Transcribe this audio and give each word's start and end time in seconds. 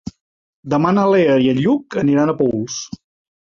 Demà 0.73 0.93
na 0.97 1.03
Lea 1.15 1.35
i 1.43 1.51
en 1.51 1.59
Lluc 1.67 1.99
aniran 2.05 2.33
a 2.33 2.37
Paüls. 2.41 2.81